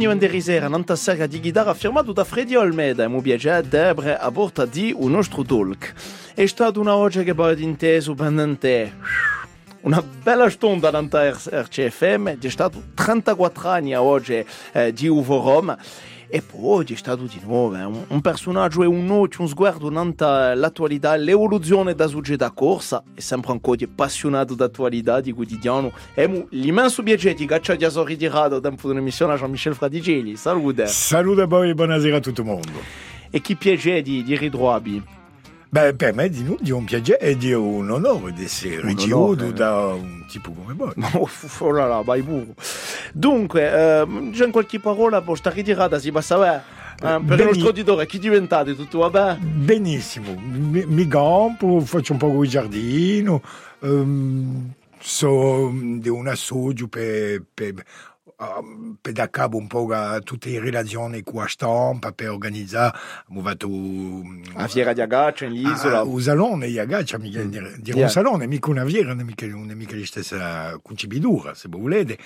[0.00, 4.30] ieri sera un'altra serie di chitarra firmato da Freddy Olmeda e mu piace Debre a
[4.30, 5.92] porta di un nostro talk.
[6.34, 8.94] È stata una voce che poi inteso pendente.
[9.80, 15.76] Una bella stonda danta RCFM, è stato 34 anni a oggi eh, di Uvo Roma
[16.30, 19.90] e poi è stato di nuovo eh, un, un personaggio e un occhio, un sguardo
[19.90, 25.92] nanta l'attualità, l'evoluzione da società corsa e sempre ancora appassionato d'attualità di quotidiano.
[26.14, 30.36] E l'immenso piacere di cacciare a ritirato tempo dell'emissione a Jean-Michel Fradicelli.
[30.36, 30.86] Salute!
[30.86, 32.80] Salute a voi e buonasera a tutto il mondo.
[33.30, 35.16] E chi piacere di, di ritrovarvi?
[35.70, 39.92] Beh, per me di, di un piacere e di un onore di essere ricevuto da
[39.92, 40.92] un tipo come voi.
[41.58, 42.54] Oh là là, vai pure.
[43.12, 46.62] Dunque, eh, c'è qualche parola per sta ritirata, si passa bene?
[47.00, 48.74] Eh, per il nostro uditore, chi diventate?
[48.74, 49.38] Tutto va bene?
[49.40, 53.42] Benissimo, mi, mi campo, faccio un po' di giardino,
[53.80, 57.74] um, so di un assoggio per, per
[58.38, 63.68] da cabo un po' a tutte relazioni stampa per organizzare abbiamo fatto
[64.54, 68.04] la fiera di Agaccia in isola un salone di Agaccia mica dire, dire yeah.
[68.04, 71.66] un salone mica una fiera non è mica, non è mica la stessa concibidura se
[71.68, 72.16] volete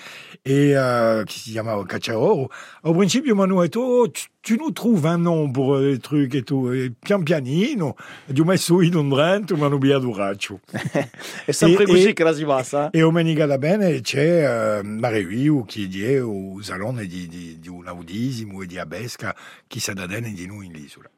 [0.43, 4.11] e uh, che si chiamava Cacciaoro al principio mi hanno detto oh,
[4.43, 6.71] tu nous trouves un nom pour les trucs et tout.
[6.73, 7.95] Et pian pianino,
[8.29, 10.59] abbiamo messo in un brento, ma non abbiamo duraccio.
[11.45, 12.89] è sempre e, così e, che la si passa.
[12.91, 17.87] E domenica da bene c'è uh, Mareviu che è il salone di, di, di un
[17.87, 19.33] audisimo e di Abesca
[19.65, 21.09] che sa da dene di noi in l'isola.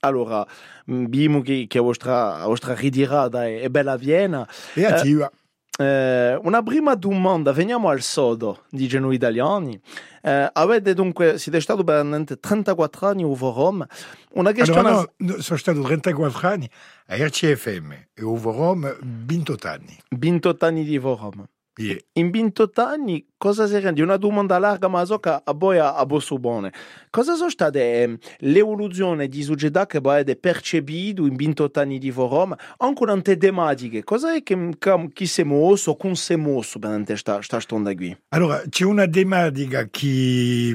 [0.00, 0.46] Allora,
[0.86, 4.46] abbiamo che, che la vostra, la vostra ritirata è, è bella Vienna.
[4.74, 5.30] E attiva.
[5.32, 5.45] Eh,
[5.78, 9.78] eh, una prima domanda, veniamo al sodo, dicono gli italiani.
[10.22, 12.02] Eh, avete dunque, siete stato per
[12.40, 13.86] 34 anni a Roma.
[14.32, 14.88] Una questione...
[14.88, 16.70] Allora, no, no, sono stato 34 anni
[17.08, 19.98] a RCFM e a Roma 28 anni.
[20.10, 21.46] 28 anni di Roma.
[21.78, 21.98] Yeah.
[22.14, 24.02] In 28 anni cosa si rende?
[24.02, 26.72] Una domanda larga ma so che a voi a, a bone.
[27.10, 32.56] Cosa sono state eh, l'evoluzione di società che avete percepito in 28 anni di Roma?
[32.78, 36.78] Anche una tematiche, cosa è che, che, che si è mosso come si è mosso
[36.78, 38.16] per questa storia qui?
[38.30, 40.74] Allora, c'è una tematica che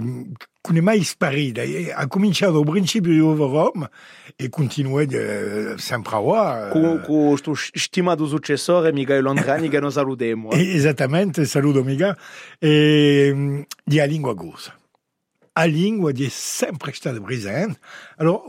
[0.62, 1.62] è mai sparita.
[1.96, 3.90] Ha cominciato al principio di Roma
[4.36, 6.68] e continua eh, sempre ora.
[6.70, 10.52] Con, con questo stimato successore Michael Londrani che noi salutiamo.
[10.52, 10.74] Eh.
[10.76, 12.18] Esattamente, saluto Mica.
[12.60, 14.78] E, di a lingua corsa.
[15.54, 17.80] La lingua è sempre stata presente.
[18.18, 18.44] Allora,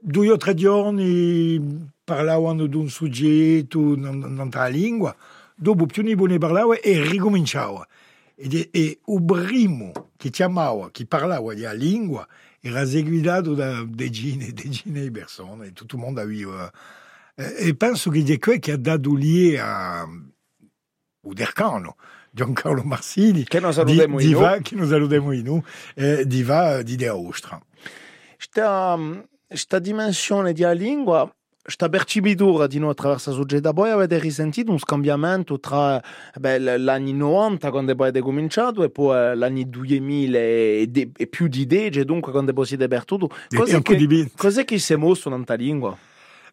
[0.00, 5.14] due o tre giorni parlavano di un soggetto nella lingua,
[5.54, 7.86] dopo più ne parlavano e ricominciava.
[8.34, 12.26] E, e il primo che chiamava, che parlava la lingua,
[12.60, 16.70] era seguito da decine e decine di persone, e tutto il mondo aveva...
[17.34, 20.06] E penso che è quello che ha dato lì a
[21.22, 21.96] Udercano,
[22.30, 25.64] Giancarlo Marsini, che non salutiamo di, di va, che non salutiamo in noi,
[25.94, 27.60] eh, di va di Dea Ostra.
[28.36, 31.32] Questa dimensione della lingua
[31.64, 36.02] sta percepitura di noi attraverso la società, poi avete risentito un scambiamento tra
[36.34, 41.46] beh, l'anni 90 quando poi avete cominciato e poi l'anni 2000 e, de, e più
[41.46, 43.30] di dege, dunque quando poi siete per tutto.
[43.48, 45.96] Cos'è che, cos'è che si è mosso nella lingua?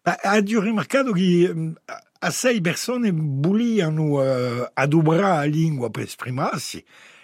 [0.02, 1.74] Ho rimarcato che
[2.20, 6.82] assai persone vogliano uh, adobrare la lingua per esprimersi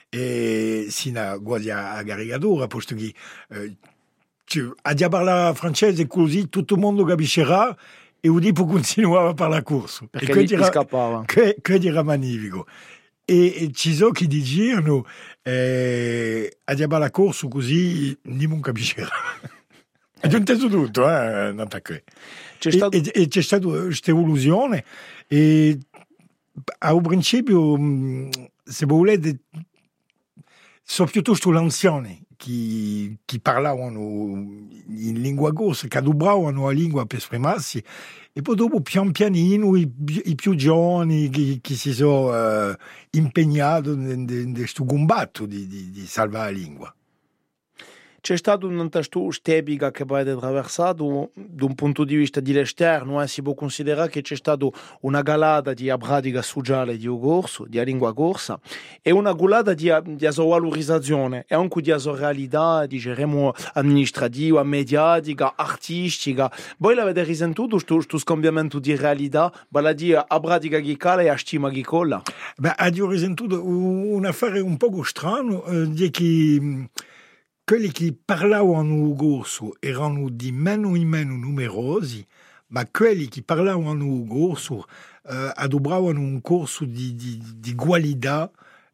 [0.08, 3.12] e sino quasi a caricatura, posto che
[3.48, 3.76] uh,
[4.82, 7.76] a già parlare francese così tutto il mondo capiscerà
[8.20, 10.06] e Udipo continuava a parlare corso.
[10.08, 11.24] Perché e gli, era, scappava.
[11.24, 12.66] Che, che era magnifico.
[13.24, 15.04] E, e ci sono chi dicono
[15.42, 19.10] eh, a già parlare corso così non capiscerà.
[20.18, 21.68] È inteso tutto, eh, non
[22.58, 22.96] c'è stato...
[22.96, 24.84] E, e c'è stata questa evoluzione
[25.26, 25.78] e
[26.78, 27.78] al principio,
[28.64, 29.40] se volete,
[30.88, 33.98] soprattutto l'anziani, che, che parlavano
[34.88, 37.82] in lingua corsa, che adobravano la lingua per esprimersi,
[38.32, 39.90] e poi dopo pian pianino i,
[40.24, 42.74] i più giovani che, che si sono uh,
[43.10, 46.94] impegnati in questo combatto di, di, di salvare la lingua.
[48.26, 53.22] C'è stato un testo stebiga che poi è attraversato da un punto di vista dell'esterno,
[53.22, 54.66] eh, si può considerare che c'è stata
[55.02, 58.58] una galata di pratica sociale di corso, di lingua corsa,
[59.00, 66.50] e una galata di, di valorizzazione e anche di realtà, diciamo, amministrativa, mediatica, artistica.
[66.78, 71.28] Voi l'avete risentito questo scambiamento di realtà, vale a dire a pratica che cala e
[71.28, 72.20] a stima che colla?
[72.56, 76.88] Beh, ho risentito un affare un po' strano, eh, di che
[77.66, 82.24] quelli che parlavano corso erano di meno in meno numerosi,
[82.68, 84.86] ma quelli che parlavano corso
[85.24, 88.48] eh, adobravano un corso di, di, di qualità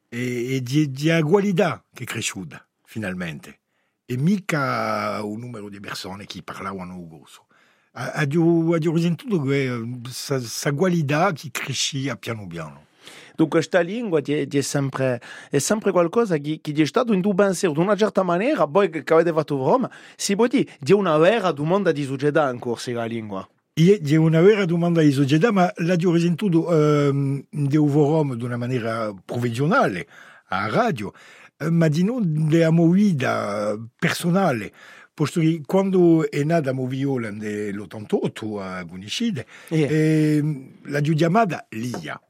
[0.08, 3.60] e, e di, di qualità che è cresciuta finalmente,
[4.06, 7.48] e mica un numero di persone che parlavano ugoso.
[7.92, 12.86] Ha, risentito questa qualità che crescia piano piano.
[13.34, 15.20] Dunque questa lingua è, è, sempre,
[15.50, 18.90] è sempre qualcosa che, che è stato in tuo pensiero, di una certa maniera, poi
[18.90, 22.90] che avete fatto Roma, si può dire, di una vera domanda di società in corso
[22.92, 23.46] la lingua.
[23.74, 28.58] C'è una vera domanda di società, ma la ho risentito ehm, di Roma di una
[28.58, 30.06] maniera professionale,
[30.48, 31.12] a radio,
[31.56, 34.72] eh, ma di non della movida personale.
[35.14, 39.88] Posto che quando è nata Moviola nell'88 a Bunicide, yeah.
[39.88, 42.20] eh, la chiamata Lia.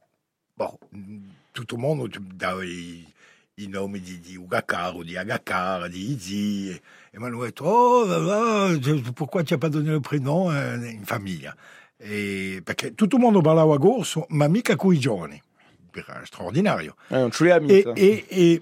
[0.55, 3.03] Bon, il mondo dava i,
[3.55, 6.69] i nomi di, di Ugakaro, di Agakar, di Izi.
[6.69, 8.79] E mi hanno detto, oh,
[9.13, 11.55] pourquoi tu n'as pas donné le prénom in famiglia?
[11.97, 15.41] E, perché tutto il mondo parlava gorso, ma mica con i giovani.
[15.91, 16.95] Era straordinario.
[17.07, 17.31] È un
[17.67, 18.61] e, e, e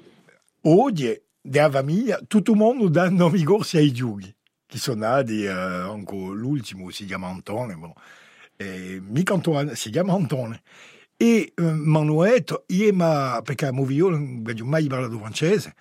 [0.61, 4.33] oggi della famiglia, tutto il mondo dà nomi corsi ai giughi,
[4.65, 7.93] che sono nati, eh, anche l'ultimo si chiama Antone, bon.
[8.55, 10.61] e, mica Antoine, si chiama Antone.
[11.21, 15.75] E eh, mi hanno detto, io ma, perché io non ho mai parlato francese,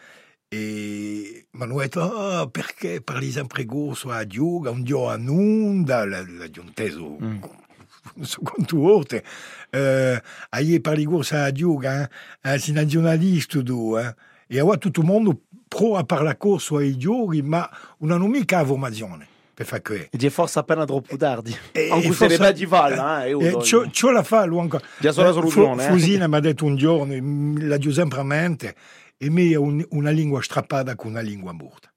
[0.46, 6.04] e mi hanno detto, ah, perché parli sempre corso a giuga, un dio a nunda,
[6.04, 7.38] l'ho inteso mm.
[8.44, 9.24] quante volte,
[9.70, 10.22] eh,
[10.60, 12.06] io parli corso a giuga,
[12.42, 14.14] eh, si nazionalista tu, eh,
[14.46, 17.66] e ora tutto il mondo prova a parlare corso ai giochi, ma
[18.00, 19.29] non hanno mica formazione
[19.60, 20.08] per fare questo.
[20.12, 21.54] E forse appena troppo tardi.
[21.72, 22.64] E, anche se forse, di
[23.24, 23.56] eh, eh,
[23.90, 24.22] c'ho la
[24.58, 24.82] ancora.
[24.98, 25.86] Già sono la soluzione.
[25.86, 25.90] Eh.
[25.90, 28.74] Fusina mi ha detto un giorno, la giù sempre a mente,
[29.18, 31.92] e me un, una lingua strappata con una lingua morta.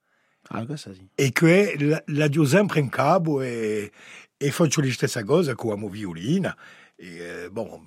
[0.49, 1.07] Ah, sì.
[1.15, 3.89] E che la, la giù sempre in capo e,
[4.35, 6.53] e faccio la stessa cosa con la violina.
[6.97, 7.81] E, eh, bon,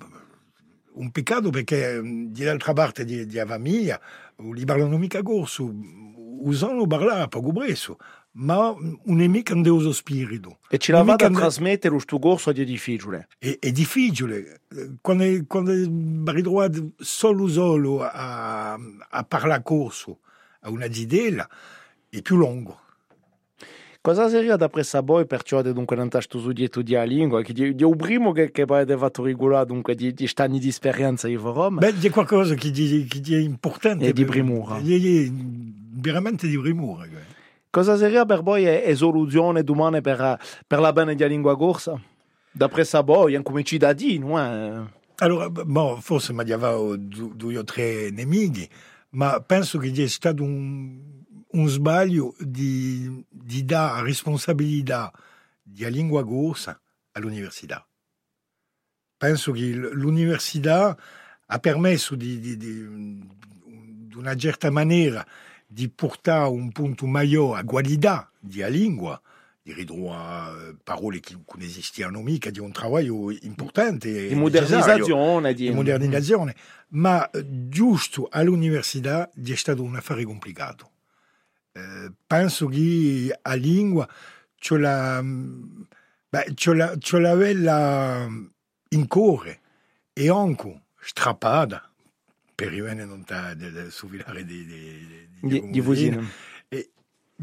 [0.93, 3.37] un peccato perché dall'altra parte di, di
[4.53, 5.71] li parlano mica corso,
[6.39, 7.51] usano parlare poco
[8.37, 10.59] ma non è mica un deoso spirito.
[10.69, 13.27] E ce la va a trasmettere questo corso è difficile?
[13.37, 14.61] È, è difficile.
[15.01, 15.71] Quando, quando
[16.31, 20.19] ritrovato solo solo a, a parlare corso,
[20.61, 21.47] a una zidella,
[22.09, 22.81] è più lungo.
[23.99, 27.75] Cosa seria d'après sa voi perciò dunque non tasto su dietro di lingua che di,
[27.75, 31.41] di un primo che, che poi fatto regolare dunque di, di anni di esperienza in
[31.41, 35.29] Roma beh c'è qualcosa che, di, che è importante e di primura è
[35.99, 37.05] veramente di primura
[37.77, 42.01] cosa seria per voi è, è soluzione domani per, per la bene della lingua corsa
[42.51, 44.91] d'après sa voi come ci da di no?
[45.17, 48.67] allora bon, forse mi aveva due o tre nemici
[49.09, 51.17] ma penso che sia stato un
[51.49, 55.11] un sbaglio di, di dare responsabilità
[55.61, 56.79] della lingua corsa
[57.13, 57.87] all'università.
[59.17, 60.97] Penso che l'università
[61.45, 65.25] ha permesso di, di, di, di una certa maniera
[65.67, 69.21] di portare un punto maggiore a qualità della lingua,
[69.61, 74.29] di ridurre parole che non esistevano mica, di un lavoro importante.
[74.29, 75.53] Di modernizzazione.
[75.53, 75.67] Di...
[75.67, 76.55] di modernizzazione.
[76.89, 77.29] Ma
[77.67, 80.91] giusto all'università è stato un affare complicato
[81.77, 84.07] eh, penso che a lingua
[84.57, 88.27] c'è la, beh, c'è la, c'è la bella
[88.89, 89.59] in cuore
[90.11, 91.91] e anche strappata
[92.57, 93.23] per rimanere non
[93.55, 96.27] del suffilare di, di, di, di, di
[96.69, 96.89] e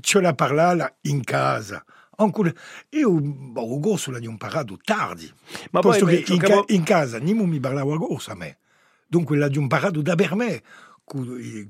[0.00, 1.85] c'è la parlare in casa.
[2.16, 2.52] Anche
[2.90, 5.33] io boh, gosso l'ho imparato tardi.
[5.71, 8.59] Ma poi che in, ca- in, casa non mi parlava gosso a me.
[9.06, 10.62] Dunque l'ho imparato da per me
[11.04, 11.68] cui,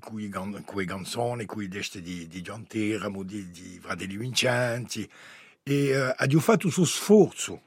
[0.65, 5.07] cui canzoni, cui deste di, di John Teramo, di, di Fratelli Vincenti,
[5.63, 7.61] e uh, ha fatto suo sforzo,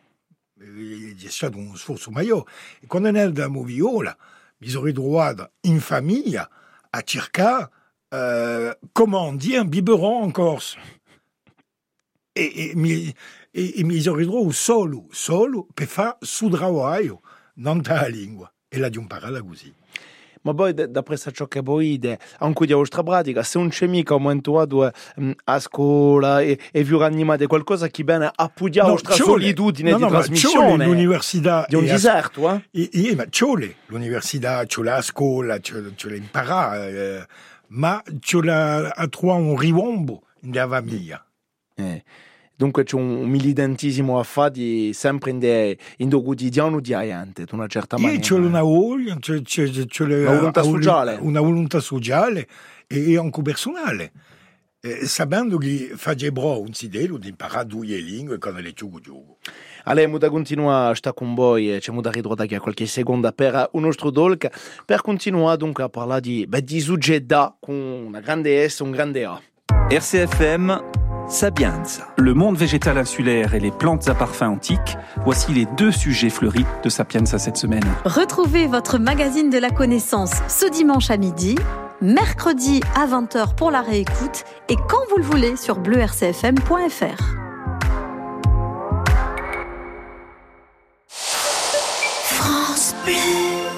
[0.58, 2.50] è stato uno sforzo maggiore.
[2.80, 4.18] E quando è da Moviola,
[4.60, 6.50] mi sono ritrovato in famiglia
[6.90, 7.70] a cercare,
[8.10, 10.78] uh, come dire, un biberon in corso.
[12.32, 13.14] E, e, mi,
[13.52, 15.68] e, e mi sono ritrovato solo, solo
[16.20, 17.22] suo lavoro,
[17.56, 18.52] non la lingua.
[18.70, 19.74] E l'ho imparato così.
[20.42, 24.16] Ma poi d'après ciò che voi dite anche di vostra pratica se non c'è mica
[24.16, 28.94] un momento mm, a scuola e, e vi animate qualcosa che viene a appoggiare la
[28.94, 32.64] vostra solitudine no, no, di trasmissione l'università di un deserto eh?
[32.72, 33.46] E, e, ma c'è
[33.88, 37.26] l'università c'è la scuola c'è, l'imparare eh,
[37.70, 41.26] ma c'è la, a trovare un riwombo nella famiglia
[41.76, 42.04] eh.
[42.58, 47.68] Dunque c'è un militantissimo affare sempre in, de, in do quotidiano di gente, di una
[47.68, 48.20] certa maniera.
[48.20, 51.18] C'è una voglia, c'è, c'è, c'è una volontà sociale.
[51.22, 52.48] Una volontà sociale
[52.88, 54.12] e anche personale.
[54.82, 59.38] eh, sabendo che facebrò un sidelo di imparare due lingue con le ciugo ciugo.
[59.84, 63.70] Ale, muda continua a sta con voi e ci muda ridroda a qualche seconda per
[63.74, 64.50] un nostro dolc
[64.84, 69.26] per continuare dunque a parlare di, beh, di suggetà con una grande S, un grande
[69.26, 69.42] A.
[69.90, 72.08] RCFM, Sapienza.
[72.18, 76.66] Le monde végétal insulaire et les plantes à parfum antiques, voici les deux sujets fleuris
[76.84, 77.84] de Sapienza cette semaine.
[78.06, 81.56] Retrouvez votre magazine de la connaissance ce dimanche à midi,
[82.02, 87.24] mercredi à 20h pour la réécoute et quand vous le voulez sur bleurcfm.fr.
[91.10, 93.47] France Bleu.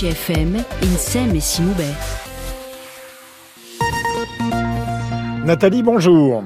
[0.00, 1.94] RCFM insieme siamo bene.
[5.44, 6.42] Nathalie, bonjour.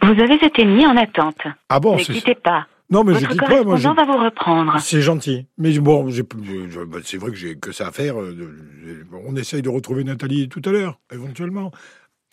[0.00, 1.40] Vous avez été mis en attente.
[1.68, 2.12] Ah bon, ne c'est...
[2.12, 2.68] quittez pas.
[2.90, 3.64] Non, mais je Votre quitte pas, moi.
[3.64, 4.76] correspondant va vous reprendre.
[4.78, 5.48] C'est gentil.
[5.58, 6.22] Mais bon, je-
[6.70, 8.20] je- bah, c'est vrai que j'ai que ça à faire.
[8.20, 11.72] euh, on essaye de retrouver Nathalie tout à l'heure, éventuellement.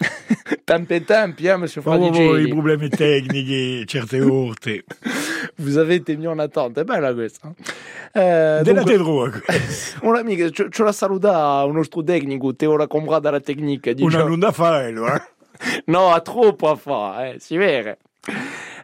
[0.65, 4.84] Tempe tempi, hein, monsieur Oh, oh, oh, i problemi tecnici, certe volte.
[5.58, 7.53] Vous avez été mis en attente, è bella questa.
[8.13, 9.41] Eh, Della dunque, droga.
[10.03, 13.91] un amico, ce, ce la saluta un nostro tecnico, te ora comprata la tecnica.
[14.00, 14.53] Una non da
[14.86, 15.22] eh?
[15.86, 17.98] No, ha troppo a fare, eh, si vede.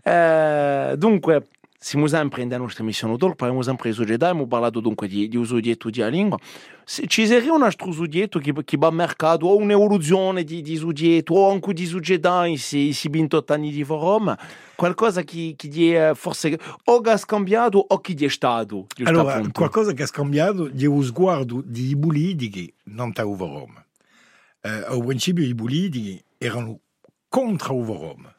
[0.04, 1.48] Eh, dunque,
[1.88, 5.38] siamo sempre in nostra missione d'oro, parliamo sempre di società, abbiamo parlato dunque di, di
[5.38, 6.38] uso dietro di lingua.
[6.84, 10.62] Se ci sarebbe un altro uso dietro che, che va al mercato, o un'evoluzione di,
[10.62, 14.36] di uso dietro, o anche di società, in si, si 28 anni di forum,
[14.76, 18.88] qualcosa che, che è forse o che ha scambiato o che è stato.
[19.04, 19.52] Allora, appunto.
[19.58, 23.86] qualcosa che ha scambiato è lo sguardo di politici non uva Roma.
[24.60, 26.82] Eh, al principio i politici erano
[27.30, 28.36] contro uva Roma,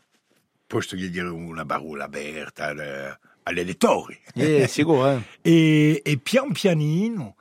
[0.66, 2.74] posto che dire una parola aperta
[3.48, 4.18] al- agli elettori.
[4.34, 5.22] Eh, sicuro, eh.
[5.42, 7.36] E, e pian pianino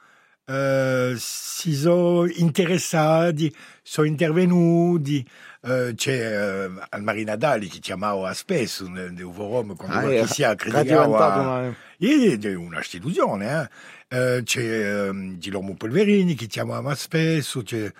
[0.45, 5.27] eh, si sono interessati, sono intervenuti.
[5.63, 10.51] eh, c'è eh, al Marinadali che chiamava spesso nel Roma quando Ah, eh, si che
[10.51, 11.75] è diventato criticava una...
[11.97, 13.69] e è una istituzione, eh.
[14.09, 17.91] Eh, c'è ehm, Gilomo Polverini che chiamava spesso, c'è...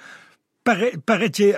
[0.61, 1.57] Pare, pare che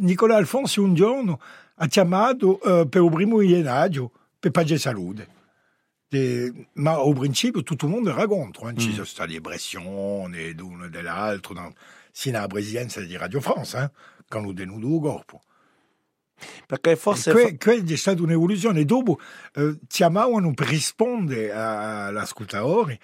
[0.00, 1.40] Nicola Alfonsi un giorno
[1.76, 3.40] ha chiamato eh, per il primo
[4.38, 5.28] per pagare salute.
[6.08, 8.74] E- ma al principio tutto il mondo era contro, eh.
[8.76, 11.72] ci sono state pressioni l'uno e dell'altro, no?
[12.12, 13.90] sino alla presidenza di Radio France, eh,
[14.28, 15.42] quando è venuto il corpo.
[16.66, 17.32] Perché forse...
[17.32, 18.84] Que- Quella è stata un'evoluzione.
[18.84, 19.18] Dopo
[19.54, 23.00] eh, chiamavano per rispondere a- all'ascoltatore,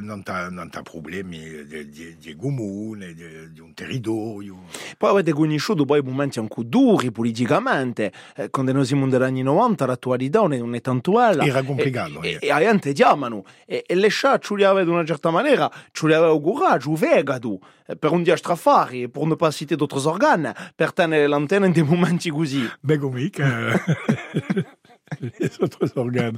[0.00, 4.64] non ha problemi di, di, di comune, di, di un territorio.
[4.96, 9.86] Poi avete conosciuto poi momenti anche duri politicamente, eh, quando noi siamo negli anni 90
[9.86, 11.44] l'attualità non è, tanto bella.
[11.44, 12.38] Era complicato, E, eh.
[12.40, 15.30] e, e la gente chiamano e, e le scià ci li aveva in una certa
[15.30, 19.76] maniera, ci li aveva coraggio, fegato, eh, per un dia strafari, per non pas citer
[19.76, 22.68] d'autres organes, per tenere l'antenna in dei momenti così.
[22.80, 23.72] Beh, mica.
[25.50, 26.36] sotto organo.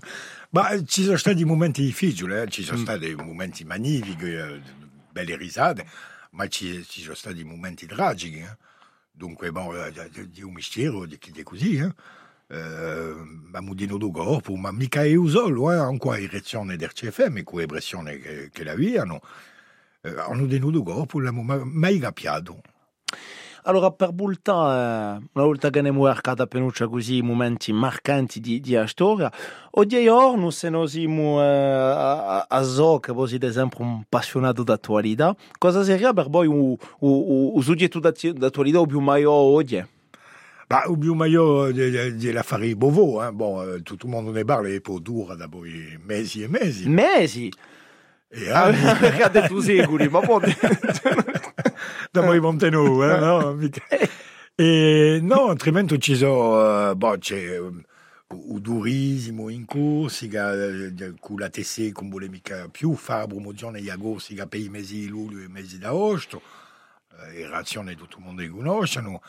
[0.51, 4.61] Ma ci sono stati momenti difficili, eh, ci sono stati momenti magnifici, eh,
[5.11, 5.87] belle risate,
[6.31, 8.39] ma ci, ci sono stati momenti tragici.
[8.39, 8.57] eh.
[9.13, 11.93] Dunque, bon, eh, di- un mistero di così, eh.
[12.53, 12.57] Eh,
[13.47, 17.61] abbiamo di nuovo corpo, ma mica io solo, eh, anche a direzione del CFM, con
[17.61, 19.21] le pressioni che, che l'avevano,
[20.01, 22.61] eh, hanno di nuovo corpo, ma- mai capiato.
[23.65, 28.81] Allora, per volta, eh, una volta che abbiamo cercato penuccia così momenti marcanti di, di
[28.87, 29.31] storia,
[29.73, 34.63] oggi giorno se noi siamo eh, a, a so che voi siete sempre un appassionato
[34.63, 39.85] d'attualità, cosa sarebbe per voi un, un, un soggetto d'atti- d'attualità più maggiore oggi?
[40.71, 43.33] Bah, au più meglio de, de l'affare Beauvau, hein.
[43.33, 46.89] bon, euh, tout, tout le monde ne parle pour dura da poi mesi e mesi.
[46.89, 47.51] Mesi?
[48.33, 50.43] E Ah, anni, perché ha detto secoli, ma poi...
[52.13, 53.53] da poi Montenu, eh, no?
[53.55, 53.83] Mica.
[54.55, 57.83] E no, altrimenti ci sono, eh, boh, c'è um,
[58.61, 59.65] durismo in
[60.33, 65.01] eh, con la TC, con vuole mica più fare promozione a Corsica per i mesi
[65.01, 66.41] di luglio e i mesi d'agosto,
[67.33, 69.23] le razioni tutto il mondo le conoscono,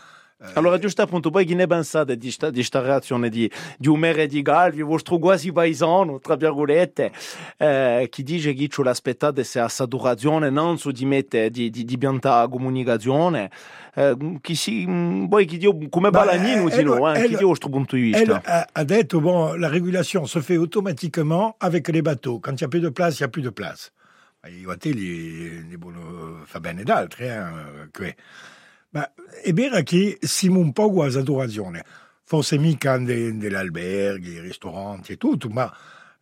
[0.56, 4.24] Allora, giusto appunto, poi chi ne pensate di sta, di sta reazione di, di Umere
[4.24, 7.12] e di Galvi, vostro quasi paesano, tra virgolette,
[7.58, 11.84] eh, chi dice che ce l'aspettate se a saturazione non su di mette di, di,
[11.86, 13.52] di pianta comunicazione,
[13.94, 14.84] eh, chi si,
[15.30, 17.96] poi chi dice come Bah, Balagnino, elle- si no, eh, elle- chi dice vostro punto
[17.96, 18.42] di Elle vista?
[18.44, 22.40] a, a dit, bon, la régulation se fait automatiquement avec les bateaux.
[22.40, 23.92] Quand il n'y a plus de place, il n'y a plus de place.
[24.44, 28.16] I vatelli ne vogliono fa bene d'altri, eh, que.
[28.92, 31.84] Ma è vero che siamo un po' a saturazione.
[32.24, 35.74] Forse mica de- degli alberghi, ristoranti e tutto, ma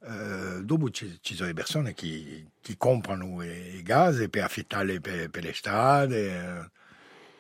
[0.02, 5.30] eh, dopo ci, ci sono le persone che, che comprano i, gas per affittarli per,
[5.30, 6.70] per l'estate.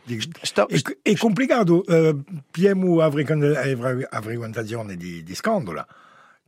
[0.05, 0.19] eh.
[0.41, 2.15] Sta- è, è complicato, eh,
[2.49, 2.99] più
[4.21, 5.85] frequentazione di, di scandola.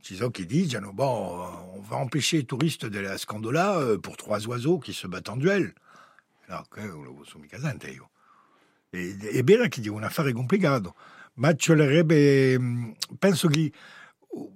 [0.00, 4.16] Ci sono chi dicono, bon, on va empêcher les touristes de la scandola euh, pour
[4.16, 5.72] trois oiseaux qui se battent en duel.
[6.48, 8.10] No, quello sono mica sente io.
[8.94, 10.94] E- È vero che è un affare complicato,
[11.34, 13.72] ma ci vorrebbe, mh, penso che
[14.28, 14.52] uh,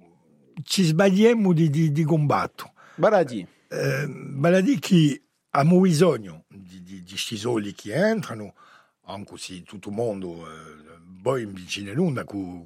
[0.61, 2.73] ci sbagliamo di, di, di combatto.
[2.95, 3.45] Baladi.
[3.69, 4.07] Eh,
[4.61, 8.53] dire che abbiamo bisogno di, di, di sti soldi che entrano,
[9.05, 10.87] anche se tutto il mondo eh,
[11.21, 12.63] poi vicino l'onda con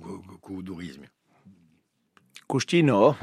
[0.58, 1.06] il turismo.
[2.52, 3.16] Custino?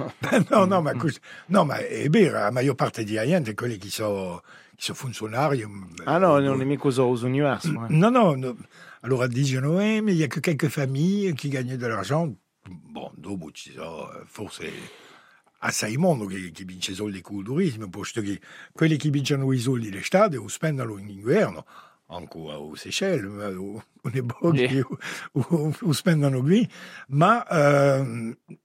[0.48, 1.18] no, no, ma, cos-
[1.48, 4.40] no, ma è vero, la maggior parte di gente, quelli che sono,
[4.74, 5.62] che sono funzionari...
[6.04, 7.58] Ah no, non è mica eh.
[7.88, 8.56] Non, non, no.
[9.02, 12.34] Allora dicono, eh, mais il n'y a que quelques familles qui gagnent de l'argent.
[12.66, 14.70] Bon, dopo ci sono eh, forse
[15.58, 18.40] assai mondo che, che vince soldi turismo, posto che
[18.72, 21.66] quelli che vincono i soldi d'estate o spendono in inverno,
[22.06, 24.78] anche a Seychelles, ma o, o nei borghi, Sì.
[24.80, 24.98] o,
[25.32, 26.66] o- o spendono qui,
[27.08, 28.56] ma ehm, ce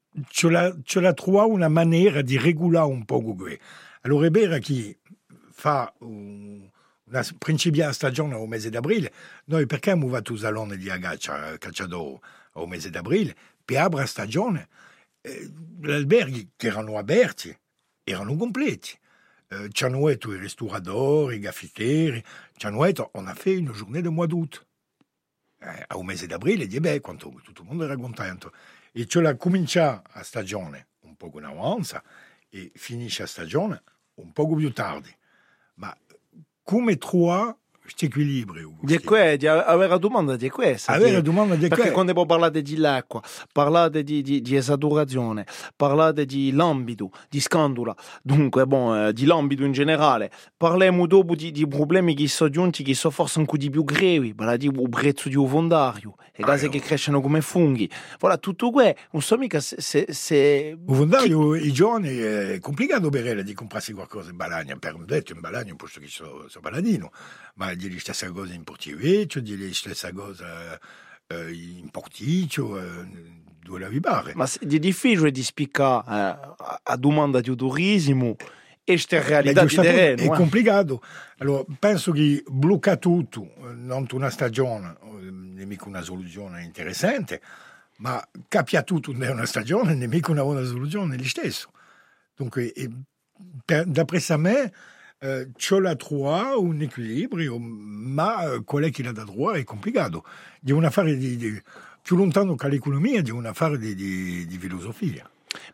[0.50, 3.60] la, ce la trova una maniera di regolare un po' qui.
[4.02, 5.00] Allora è vero che
[5.52, 6.70] fa un-
[7.06, 9.12] una principia stagione al mese d'aprile,
[9.46, 12.20] noi perché abbiamo fatto salone di agaccia, cacciador
[12.54, 13.36] al mese d'aprile?
[13.64, 14.68] Per apre stagione,
[15.22, 15.52] eh,
[15.84, 17.56] alberghi che erano aperti
[18.04, 18.98] erano completi.
[19.48, 22.24] Eh, ci hanno i ristoratori, i gaffitieri,
[22.56, 24.66] ci hanno on a fait une journée de mois d'août.
[25.60, 28.52] Eh, al mese d'aprile, di beh, quanto tutto il mondo era contento.
[28.96, 32.04] E ce la comincia a stagione un po' in avanza
[32.48, 33.82] e finisce a stagione
[34.16, 35.14] un po' più tardi.
[35.76, 35.98] Ma
[36.62, 38.78] come trovare questo equilibrio?
[38.82, 40.50] Di que, di avere la domanda di
[41.10, 46.26] di- la domanda di Perché quando parlate di l'acqua, parlate di, di, di esaturazione, parlate
[46.26, 51.68] di lambido, di scandula, dunque, bon, eh, di lambido in generale, parliamo dopo di, di
[51.68, 55.36] problemi che sono giunti, che sono forse ancora di più grevi, vale il prezzo di
[55.36, 56.84] un fondario, le case Ah, che no.
[56.86, 57.90] crescono come funghi.
[58.20, 59.76] Voilà, tutto questo, non so mica se...
[59.80, 60.78] se, se...
[60.86, 64.76] Un fondario, i giorni è complicato per di comprarsi qualcosa in Balagna.
[64.78, 67.12] Per un detto in Balagna, posto che sono so baladino,
[67.56, 70.80] ma il dice la stessa cosa in goza în portiveciu, diriște se goza
[71.80, 72.80] in porticcio
[73.64, 74.34] do lavibare.
[74.36, 78.36] Mas é difícil de explicar a, a demanda de turismo
[78.86, 80.22] esta realidade Beh, terreno.
[80.22, 80.38] È eh.
[80.38, 81.02] complicato.
[81.38, 87.42] Allora, penso che blocca tutto, non una stagione, eh, nemico una soluzione interessante,
[87.98, 91.72] ma capia tutto non è una stagione, nemico una buona soluzione, lì stesso.
[92.36, 92.90] Dunque, eh,
[93.64, 94.06] per, da
[94.38, 94.74] me,
[95.24, 100.26] eh, la trova un equilibrio, ma eh, quello che la da trova è complicato.
[100.60, 101.62] Di un affare di, di-
[102.02, 104.46] più lontano che l'economia, di un affare di, di,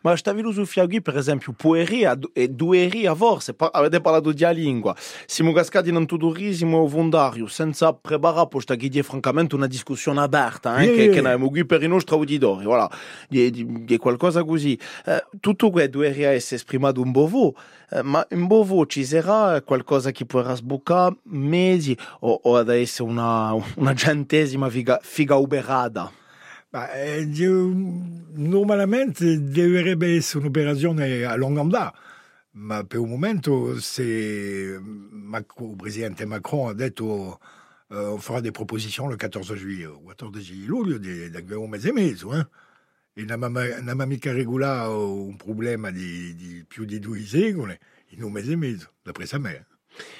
[0.02, 4.94] Ma questa filosofia qui, per esempio, poeria e dueria forse, pa- avete parlato di lingua,
[5.26, 10.76] siamo cascati in un turismo fondario senza preparare questa che è francamente una discussione aperta,
[10.78, 12.90] eh, che, che abbiamo qui per i nostri auditori, voilà,
[13.28, 14.78] di, di qualcosa così.
[15.04, 17.52] Eh, tutto questo dovrebbe essere esprimato un po' voi,
[17.90, 22.68] eh, ma un po' voi ci sarà qualcosa che potrà sboccare mesi o, o ad
[22.70, 26.12] essere una, una centesima figa, figa uberata?
[26.70, 27.46] Di-
[28.32, 31.92] normalmente dovrebbe essere un'operazione a lungo andare,
[32.52, 37.40] ma per un momento se Macron- il presidente Macron ha detto
[37.88, 41.92] eh, farà delle proposizioni il 14 juillet, il 14 luglio, di, da un mese e
[41.92, 42.46] mezzo, eh?
[43.14, 47.76] e non abbiamo mica regolato un problema di, di più di due secoli
[48.10, 49.66] in un mese e mezzo, d'après sa me.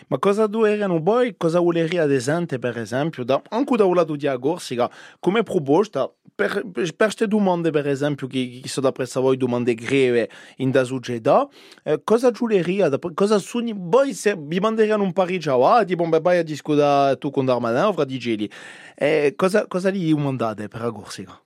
[0.09, 4.16] Ma cosa dovrebbero poi, cosa volevi ad esempio, per esempio, da, anche da un lato
[4.16, 9.37] di Agorsica, come proposta, per, per queste domande, per esempio, che, che sono da voi
[9.37, 11.47] domande greve in da società,
[11.85, 16.21] eh, cosa giuleria, cosa sogni, poi se vi manderanno un pari già, ah, tipo, beh,
[16.21, 18.51] vai a discutere tu con Darmanin, fra di geli,
[18.97, 21.38] eh, cosa, cosa gli mandate per Agorsica?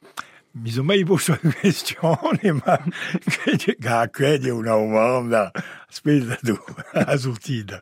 [0.56, 2.78] Mi sono mai posto la questione, ma
[4.08, 5.50] credi una domanda,
[5.88, 6.56] aspetta tu,
[6.94, 7.80] la sortita.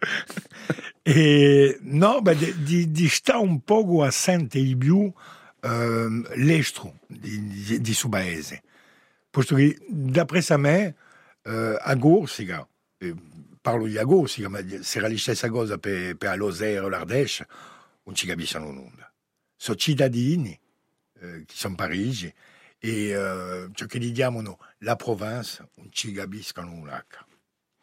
[1.02, 5.12] E, no, beh, di, di, stare un poco assente di più
[5.60, 8.62] eh, l'estro di, di, di suo paese.
[9.30, 10.94] Posto che, d'après me,
[11.42, 11.96] eh, a
[12.98, 13.14] eh,
[13.60, 17.46] parlo di a Corsica, ma era la stessa cosa per, per Lozère o l'Ardèche,
[18.04, 19.10] non ci capiscono nulla.
[19.56, 20.58] Sono cittadini
[21.22, 22.32] eh, sono Parigi
[22.78, 24.12] e eh, ciò che
[24.78, 27.04] la province non ci capiscono nulla.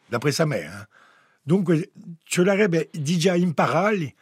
[0.08, 0.88] D'après me, eh?
[1.42, 1.92] Dunque,
[2.24, 4.14] ci vorrebbe di già imparare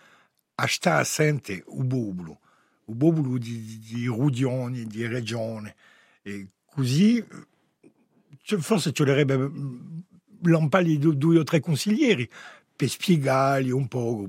[0.55, 2.39] a stare assente il bublo,
[2.85, 5.75] il bublo di, di, di Rudioni, di Regione,
[6.21, 7.23] e così
[8.59, 9.51] forse ci vorrebbe
[10.43, 12.29] lampare due o tre consiglieri
[12.75, 14.27] per spiegargli un po'.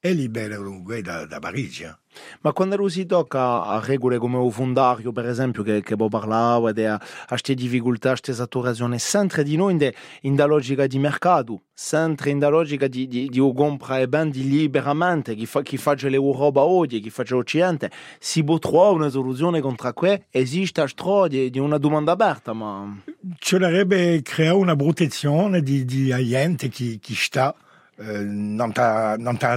[0.00, 1.82] E lì bene dunque da, da Parigi.
[1.82, 1.96] Eh.
[2.40, 7.00] Ma quando si tocca a regole come il fondario, per esempio, che, che parlava, a
[7.26, 12.38] queste difficoltà, a queste saturazioni, sempre di noi in, da logica di mercato, sempre in
[12.38, 17.00] da logica di, di, di compra e bandi liberamente, chi, fa, chi fa l'Europa oggi,
[17.00, 20.88] chi fa l'Occidente, si può trovare una soluzione contro questo, esiste a
[21.28, 23.00] di, di una domanda aperta, ma...
[23.38, 27.54] Ci vorrebbe creare una protezione di, di gente che, che sta
[28.00, 29.56] eh, non ta, non ta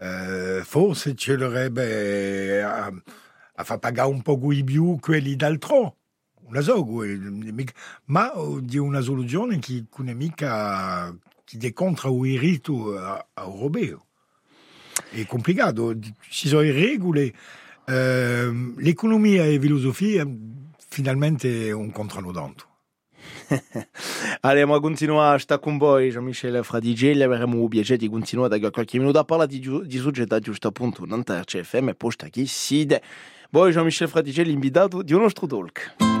[0.00, 2.92] sodera eh, forse ci dovrebbe a,
[3.54, 5.96] a far pagare un po' di più quelli d'altro.
[6.46, 6.84] Una so,
[8.06, 14.06] ma di una soluzione che non è mica che decontra il diritto europeo.
[15.10, 15.96] È complicato,
[16.28, 17.32] ci sono le regole,
[17.86, 20.28] eh, l'economia e la filosofia
[20.88, 22.69] finalmente non contrano tanto.
[24.42, 28.70] Allez, a continuare a stare con voi, Jean-Michel Fradigelli, avremo il piacere di continuare da
[28.70, 31.22] qualche minuto a parlare di, di società giusto appunto in
[31.62, 33.02] FM e poi sta chi side.
[33.50, 36.19] Voi Jean-Michel Fradigelli invitato di uno nostro talk.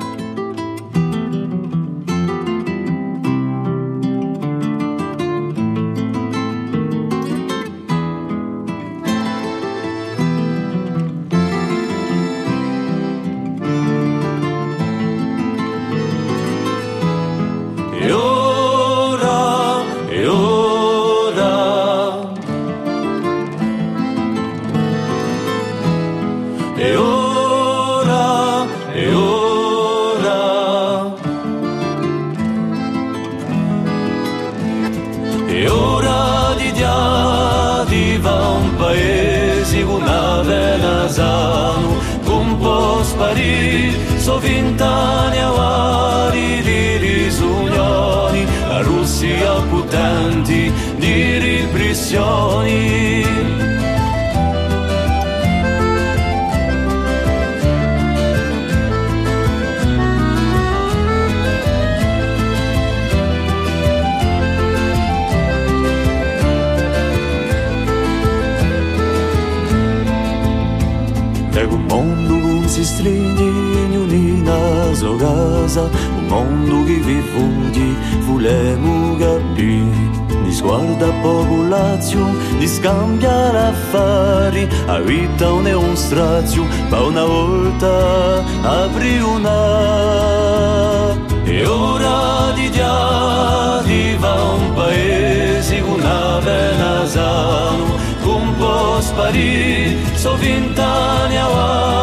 [37.90, 49.54] partiva un paese una vela sano, con po' sparì, sovintani avari di risunioni, a Russia
[49.68, 53.49] potenti di repressioni.
[75.70, 80.18] Casa, un mondo che vivuti volemo capire.
[80.42, 88.42] Di sguarda popolazione, di scambiare affari, a vita non è un strazio, ma una volta
[88.62, 89.58] apri una.
[91.44, 100.36] E ora di diadi va un paese con una vena sano, con po' sparire, so
[100.36, 102.00] vent'anni avanti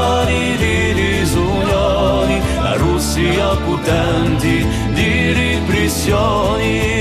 [3.40, 6.98] occultanti di repressioni.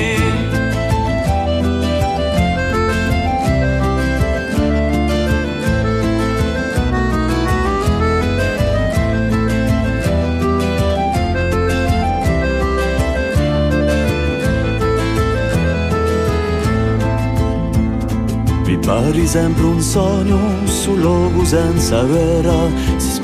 [18.86, 22.68] Pari sempre un sogno sull'obusenza vera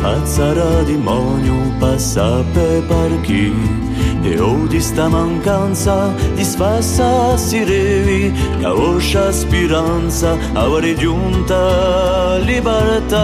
[0.02, 3.54] si spazzerà demonio, passa per parchi
[4.24, 13.20] E odi sta mancanza di sfassa si revi Caoscia speranza, avere giunta libertà.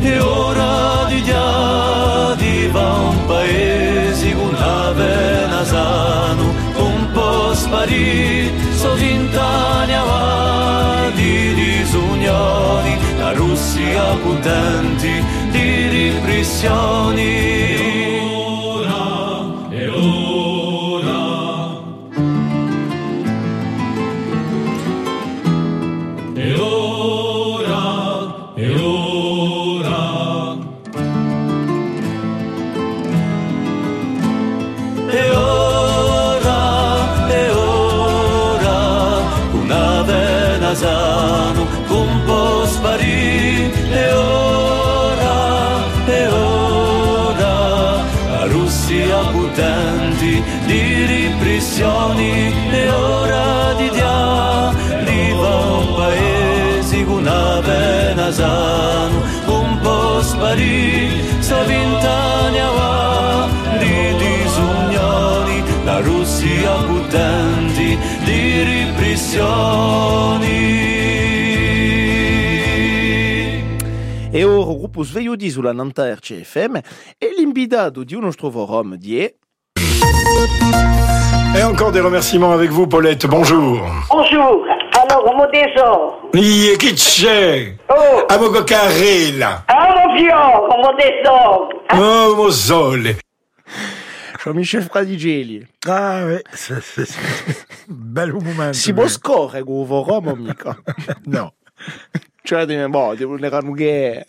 [0.00, 6.44] E ora di dia va un paese con la vena sano
[6.76, 8.37] Un po' sparito
[14.10, 18.07] abbondanti di riflessioni.
[51.68, 54.72] Ripressioni e ora di dia
[55.04, 64.16] di va un paese con una vena sano un po' sparì sta ventagna va di
[64.16, 69.66] disunioni la Russia potenti di ripressioni
[74.30, 76.76] E ora o grupo sveio di sulla Nanta RCFM
[77.16, 79.34] e l'invitato di uno strovorom di è
[81.56, 83.26] Et encore des remerciements avec vous, Paulette.
[83.26, 83.80] Bonjour.
[84.10, 84.66] Bonjour.
[85.00, 85.50] Alors, mon
[86.78, 87.76] chi c'è?
[87.88, 88.24] Oh,
[88.64, 89.64] carrella.
[89.66, 91.68] ah, mon vieux, mon désordre.
[91.94, 93.16] Oh, mo sole.
[94.44, 95.66] Jean-Michel Fradigeli.
[95.86, 96.42] Ah, ouais.
[96.52, 98.74] c'est- c'est- c'est- Bello momento.
[98.74, 99.74] Si può scorrere con
[100.36, 100.76] mica.
[101.26, 101.54] No.
[102.42, 104.24] Cioè, boh, devo ne che...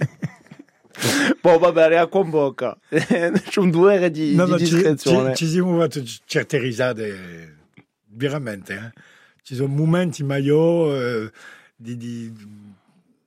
[1.41, 2.77] Boh, vabbè, a con bocca.
[3.57, 5.35] Un due ore di, No, di no, ci, ci, discrezione.
[5.35, 7.57] ci siamo fatti certe risate
[8.07, 8.73] veramente.
[8.73, 9.01] Eh?
[9.41, 11.31] Ci sono momenti migliori eh,
[11.75, 12.33] di, di,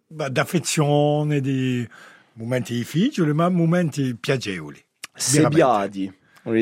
[0.06, 1.86] d'affezione, di
[2.34, 4.82] momenti difficili, ma momenti piacevoli.
[5.14, 6.12] Sebbiati.
[6.42, 6.58] Come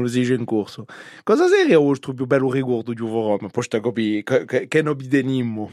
[0.00, 0.84] lo si dice- in corso.
[1.22, 3.48] Cosa seria il più bello ricordo di un vorom?
[3.48, 5.70] Poi capì che, che, che non bidenimmo.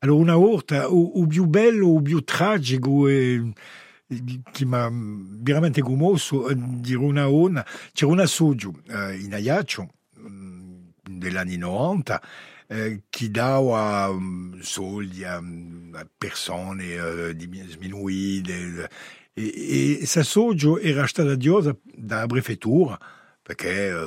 [0.00, 1.02] Allora, una volta, o,
[1.46, 3.52] bello, o più tragico, e,
[5.42, 9.16] veramente commosso, eh, di una ona, c'era soggio eh,
[10.20, 10.78] mm,
[11.36, 12.22] anni 90,
[12.68, 17.34] eh, che dava mm, soldi a, a persone eh,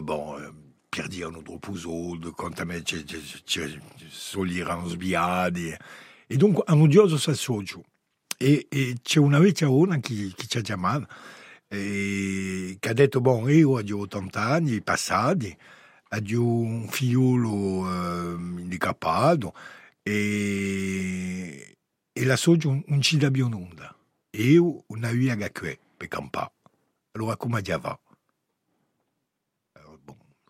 [0.01, 0.60] bon,
[0.91, 5.73] perdevano troppo soldi, quanto a me c'è, c'è, c'è, soldi erano sviati.
[6.27, 7.83] E dunque hanno odioso sa soggio.
[8.37, 11.07] E, e c'è una vecchia ona che, che ci ha chiamato,
[11.69, 15.55] e, che ha detto, bon, io ho 80 anni passati,
[16.09, 18.35] ho un figliolo eh,
[20.03, 21.77] e,
[22.11, 22.35] e la
[22.87, 23.95] non ci più nulla.
[24.29, 25.05] E io non
[25.95, 26.51] per campare.
[27.13, 27.61] Allora come?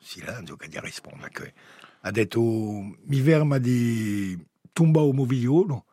[0.01, 1.53] Silenzio che gli risponde che
[2.01, 4.37] ha detto mi ferma di
[4.73, 5.85] tomba o movigliolo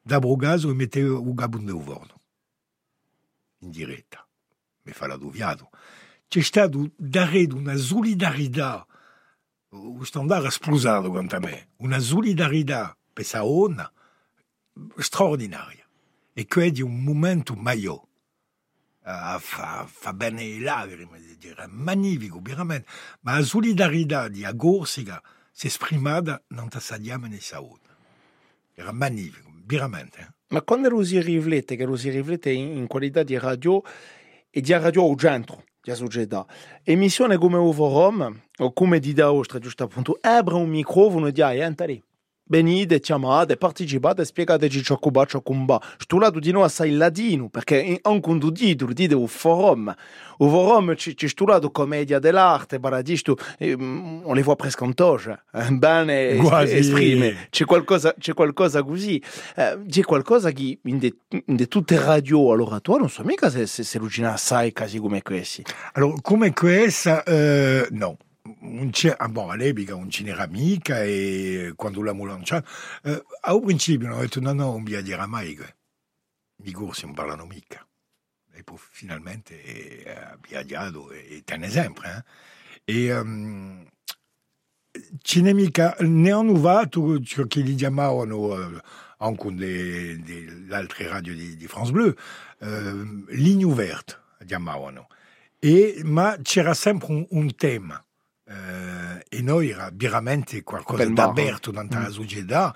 [0.00, 2.20] da Brogaso e mette un gabun de uvorno
[3.58, 4.26] in diretta.
[4.82, 5.70] Mi fa la doviato
[6.30, 8.86] c'è stato darredo una solidarietà
[9.70, 13.92] o standard esplosato quanto a me una solidarietà per sa ona
[14.96, 15.84] straordinaria.
[16.32, 18.09] E che è di un momento maggiore
[19.10, 22.86] Ah, fa, fa bene lacrime, dire, magnifico, veramente.
[23.20, 27.88] Ma la solidarietà di Agorsica si è esprimata non tassadiamo nei saudi.
[28.74, 30.18] Era magnifico, veramente.
[30.20, 30.28] eh.
[30.48, 33.82] Ma quando lo si riflette, che lo si riflette in, in qualità di radio
[34.50, 36.46] e di radio al centro della società,
[36.82, 41.32] emissione come o forum, o come di da ostra, giusto appunto, apre un microfono e
[41.32, 42.02] dice, entra lì.
[42.50, 45.80] Venite, chiamate, partecipate, spiegateci ciò va, ciò che non va.
[45.98, 49.94] Sto lato di noi assai latino, perché anche un titolo dite un forum.
[50.38, 54.84] Un forum ci, ci sto lato commedia dell'arte, paradisto, eh, mm, on le voit presque
[54.84, 55.44] en toge.
[55.52, 56.76] eh, Bene Quasi.
[56.78, 57.46] esprime.
[57.50, 59.22] C'è qualcosa, c'è qualcosa così.
[59.54, 63.48] Eh, c'è qualcosa che in, de, in de tutte le radio all'oratorio non so mica
[63.48, 65.62] se, se, se lucina assai casi come questi.
[65.92, 68.16] Allora, come questa, eh, no.
[69.16, 72.68] Ah, boh, all'epoca non ce n'era mica e quando l'abbiamo lanciato,
[73.02, 74.82] eh, al principio hanno detto no, no, non
[75.26, 75.54] mai
[77.34, 77.86] non mica.
[78.52, 79.62] E poi finalmente
[80.04, 82.24] eh, abbiamo dato e te ne sempre.
[82.84, 83.04] Eh?
[83.06, 83.86] E um,
[86.00, 86.52] ne hanno
[87.22, 87.62] ciò che
[88.56, 88.82] eh,
[91.08, 92.14] radio di, France Bleu,
[92.58, 95.08] eh, ligne ouverte, chiamavano.
[95.58, 96.00] E,
[96.42, 98.04] c'era sempre un, un.
[98.50, 101.32] Eh, e noi era veramente qualcosa Bel marro.
[101.32, 102.74] d'aperto nella società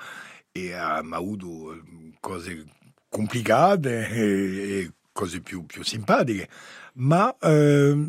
[0.52, 1.82] e abbiamo avuto eh,
[2.20, 2.64] cose
[3.08, 6.48] complicate e, e cose più, più simpatiche.
[6.94, 8.08] Ma eh,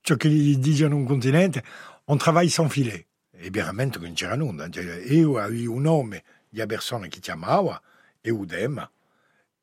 [0.00, 1.62] ciò che gli dicono un continente,
[2.06, 3.06] un travail sans filet.
[3.30, 4.68] E veramente non c'era nulla.
[5.08, 7.80] Io avevo un nome di che chiamava
[8.20, 8.90] e Udema.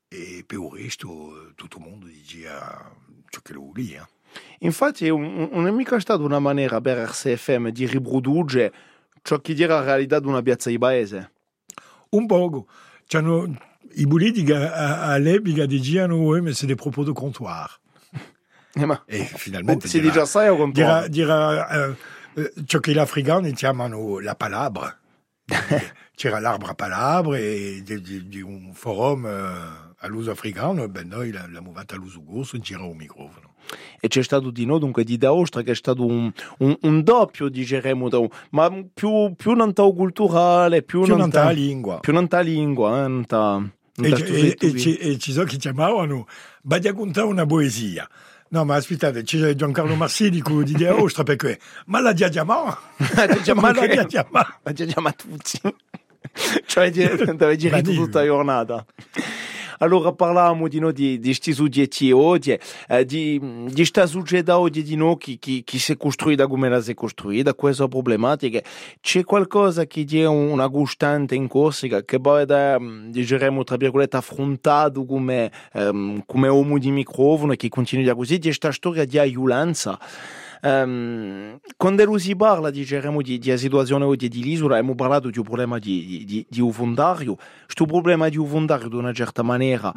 [0.08, 2.90] E per il resto eh, tutto il mondo diceva
[3.30, 4.10] ciò che lo volia.
[4.60, 8.74] Infatti un- non è mica stata una maniera per RCFM di riprodurre
[9.22, 11.32] ciò che era la realtà di una piazza di paese.
[12.10, 12.68] Un poco.
[13.08, 13.58] C'hanno,
[13.96, 17.80] I politici all'epoca dicevano eh, ma c'est des propos de comptoir.
[18.76, 21.10] Eh, ma E finalmente si dirà- dice assai o dirà, contrario?
[21.10, 21.96] dirà, eh,
[22.36, 24.96] eh, ciò che gli africani chiamano la palabra.
[26.16, 31.08] C'era l'arbre a palabre e di, di- di un forum eh, all'uso africano, e ben
[31.08, 33.49] noi l'abbiamo fatto all'uso corso e c'era un microfono.
[34.00, 37.04] E c'è stato di no dunque di da ostra che è stato un, un, un
[37.04, 37.50] doppio
[38.20, 42.00] un- ma più più non ta culturale più, Più non ta lingua.
[42.00, 43.72] più non ta lingua eh, non ta non
[44.06, 46.26] E, ta e, e, e ci sono che chiamavano
[46.62, 48.08] Badi a contare una poesia.
[48.52, 52.64] No, ma aspettate, c'è Giancarlo Marsini che di dire ostra perché ma la diadiamà
[53.56, 55.60] ma la diadiamà Ma già chiama tutti.
[56.66, 58.86] cioè deve girare tutta la giornata.
[59.80, 64.84] Allora parlavamo di no di di sti soggetti oggi, eh, di di sta società oggi
[64.84, 68.60] di no chi chi chi si è costruita come la si è costruita, questa problematica.
[69.00, 74.18] C'è qualcosa che dia una gustante in Corsica che poi da mm, diciamo tra virgolette
[74.18, 79.18] affrontato come ehm, come uomo di microfono e che continua così di sta storia di
[79.18, 79.98] aiulanza.
[80.62, 85.44] Um, quando si parla diciamo, di, di situazione oggi di l'isola, abbiamo parlato di un
[85.46, 87.36] problema di, di, di ufondario.
[87.64, 89.94] Questo problema di ufondario, di una certa maniera,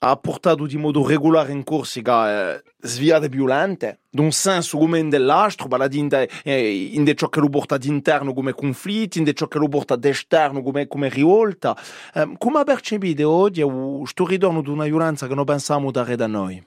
[0.00, 5.66] ha portato di modo regolare in Corsica eh, sviate violente, d'un senso come in dell'astro,
[5.66, 9.32] vale in, de, eh, in de ciò che lo porta d'interno come conflitti, in de
[9.32, 11.76] ciò che lo porta d'esterno come, come rivolta.
[12.14, 16.64] Um, come percepite oggi questo ritorno di una violenza che non pensiamo dare da noi?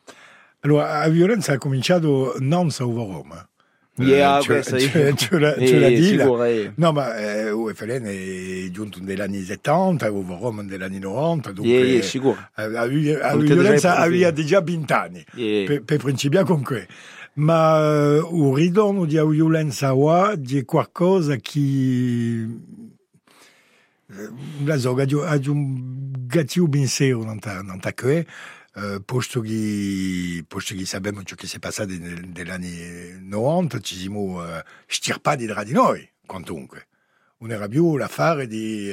[0.61, 3.45] Allora, la violenza ha cominciato non a Roma.
[3.95, 5.89] Yeah, Eh, io- c'è, c'è, la, Eh, c'è la
[6.47, 6.71] eh.
[6.75, 10.07] No, ma eh, UFLN è giunto negli anni 70,
[10.39, 12.37] Roma negli anni 90, dunque Yeah, yeah, sicuro.
[12.55, 15.65] eh, la Avete già violenza aveva già 20 anni, Yeah.
[15.67, 16.93] per, per principiare con questo.
[17.33, 17.79] Ma
[18.15, 19.93] eh, il ritorno di violenza
[20.59, 21.59] è qualcosa che
[24.09, 24.29] eh,
[24.65, 28.25] la so, ha un gattio ben serio non ta, non ta che,
[28.75, 33.79] eh, posto che, posto che sappiamo ciò che si è passato nel- negli anni 90,
[33.79, 34.41] ci siamo
[34.87, 36.87] stirpati tra di noi, quantunque.
[37.37, 38.91] Non era più l'affare di,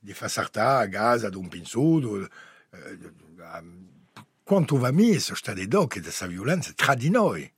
[0.00, 2.24] di far saltare a Gaza ad un pinzuto.
[2.70, 2.98] Eh,
[4.42, 7.50] quanto va messo sta di doc questa violenza tra di noi,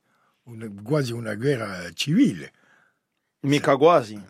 [0.43, 2.53] una- quasi una guerra civile.
[3.41, 4.21] Mica quasi.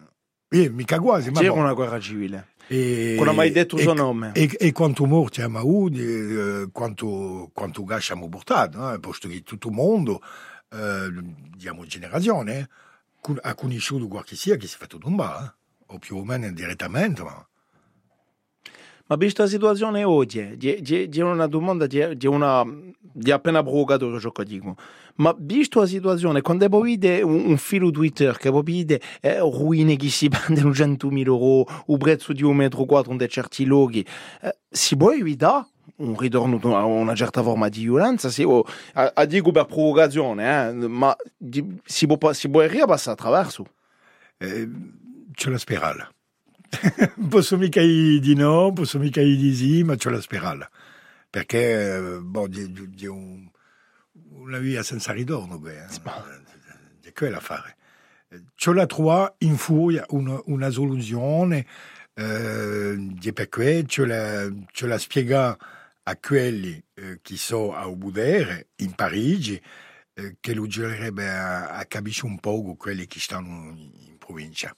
[0.49, 1.59] Eh, mica quasi, ma C'era boh.
[1.59, 2.49] una guerra civile.
[2.71, 4.31] E, ha mai detto il e-.
[4.35, 9.41] E, e quanto morti abbiamo avuto, eh, quanto, quanto gas abbiamo portato, eh, posto che
[9.41, 10.21] tutto il mondo,
[10.71, 11.09] eh,
[11.55, 12.69] diciamo generazione,
[13.41, 17.23] ha conosciuto qualche sia che si è fatto tombare, eh, o più o meno direttamente,
[17.23, 17.48] ma
[19.09, 22.63] Ma visto la situazione oggi, c'è una domanda, c'è una
[23.11, 24.75] di appena provocato ciò che dico.
[25.15, 26.41] Ma visto la situazione,
[27.23, 32.33] un, un filo Twitter che vedete eh, ruine che si prendono 100.000 euro, il prezzo
[32.33, 34.05] di un metro quadro in certi luoghi,
[34.41, 38.29] eh, si può evitare un ritorno a una certa forma di violenza?
[38.29, 42.61] Si, o, a, a dico per provocazione, eh, si può, si può
[43.09, 43.65] attraverso?
[44.37, 44.69] eh,
[45.49, 46.09] la spirale.
[47.29, 50.69] posso mica dire di no, posso mica dire di sì, ma c'è la spirale.
[51.29, 53.49] Perché, eh, boh, di, di- di un,
[54.31, 55.87] una via senza ritorno, beh, eh,
[57.03, 57.77] è quella fare.
[58.55, 61.65] C'è la trova in furia una, una soluzione,
[62.13, 65.57] eh, di perché c'è la, c'è la spiega
[66.03, 69.61] a quelli eh, che sono a Ubudere, in Parigi,
[70.13, 74.73] eh, che lo girerebbe a, a capire un po' quelli che stanno in, in provincia.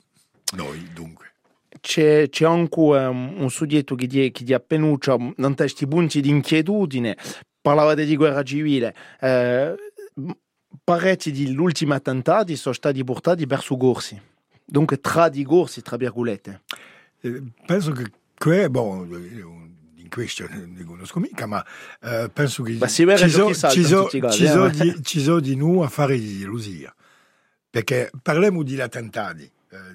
[0.54, 1.32] Noi, dunque.
[1.80, 6.30] C'è, c'è anche um, un soggetto che di, che di appenuccia non questi punti di
[6.30, 7.18] inquietudine
[7.62, 9.76] parlavate di guerra civile eh,
[10.84, 14.20] parecchi degli ultimi attentati sono stati portati verso Gorsi
[14.72, 16.62] dunque tra di Gorsi tra virgolette.
[17.22, 18.06] Eh, penso che
[18.38, 19.08] que, bon,
[20.10, 21.64] questo ne conosco mica, ma
[22.02, 24.96] eh, penso che ci che so- chi salta ci so- tutti i casi, ci eh,
[25.00, 26.94] di, so di noi a fare illusia.
[27.70, 29.50] Perché parliamo di attentati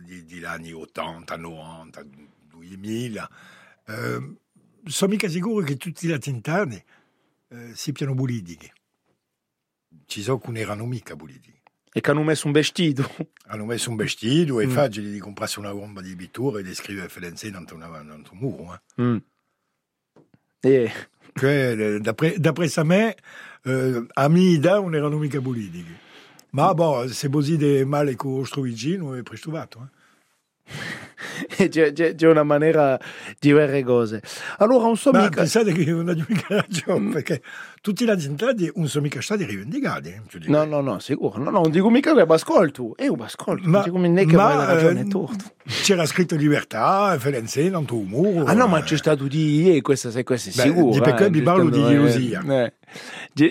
[0.05, 2.05] di, di anni 80, 90,
[2.49, 3.31] 2000.
[3.87, 4.35] Eh,
[4.85, 6.83] sono mica sicuro che tutti gli attentati
[7.49, 8.71] eh, siano politici.
[10.07, 11.55] Ci so che non erano mica politici.
[11.93, 13.11] e che hanno messo un vestito
[13.47, 14.71] Hanno messo un vestito e Mm.
[14.71, 18.39] facili di comprarsi una bomba di pittura e di scrivere FLNC dans un, dans un
[18.39, 18.75] muro.
[18.75, 19.03] eh.
[19.03, 19.17] Mm.
[20.63, 20.93] e
[22.39, 23.15] d'après, sa me,
[23.65, 25.95] eh, a idea non erano mica politici.
[26.57, 29.91] Ma boh, se così di male con il vicino è prestuvato.
[31.59, 31.69] Eh.
[31.69, 32.99] c'è, c'è, c'è una maniera
[33.39, 34.21] di vedere cose
[34.57, 37.41] allora non so Ma mica pensate che non ho mica ragione, perché
[37.87, 40.09] tutti gli attentati non sono mica stati rivendicati.
[40.09, 43.85] eh, no no no sicuro no no non dico mica che ascolto io ascolto Ma-
[43.85, 45.29] dico mica che hai ragione eh, tu
[45.67, 48.45] C'era scritto libertà, FLNC, non tu muro.
[48.45, 48.83] Ah no, ma eh.
[48.85, 50.23] c'è stato di e questo, è
[50.55, 50.93] Beh, sicuro.
[50.93, 52.41] di perché eh, vi parlo di giusto, eh, gelosia.
[52.63, 52.73] eh.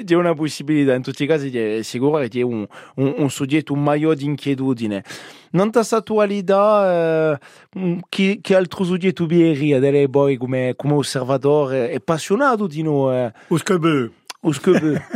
[0.06, 2.66] C'è, una possibilità, in tutti i casi è sicuro che c'è un,
[2.96, 5.04] un, un soggetto, un maio di inquietudine.
[5.52, 7.40] Non ta attualità, eh,
[8.08, 13.14] chi, chi altro soggetto vieri, delle poi come, come osservatore, è appassionato di noi.
[13.26, 13.34] Eh.
[13.48, 14.10] Uscabè.
[14.46, 15.08] Uscabè.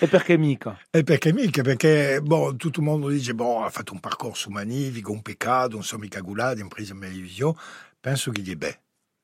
[0.00, 0.76] E perché mica?
[0.90, 1.62] E perché mica?
[1.62, 5.84] Perché bon, tutto il mondo dice bon, ha fatto un percorso magnifico, un peccato, non
[5.84, 7.56] sono mica gulati, in presa in televisione.
[8.00, 8.80] Penso che gli beh.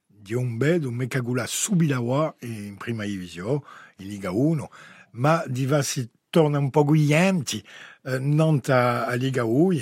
[0.07, 3.62] Di un bel, un mica gulato subito in prima divisione,
[3.96, 4.70] in Liga 1,
[5.12, 7.64] ma di si torna un po' guiglianti,
[8.05, 9.74] eh, non a, a Liga 1,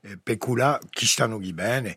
[0.00, 1.96] eh, pecula chi stanno bene,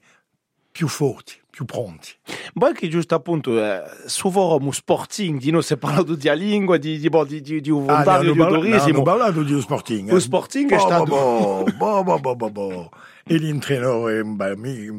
[0.71, 2.09] più forti, più pronti.
[2.53, 6.75] Poi che giusto appunto eh, su forum sporting di noi si è parlato di lingua,
[6.75, 9.03] di, di, di, di, di un Ah, di turismo.
[9.03, 10.11] parlato di Sporting.
[10.11, 12.89] Lo Sporting è stato- boh, boh, boh, boh, boh.
[13.25, 14.35] E l'intrenore in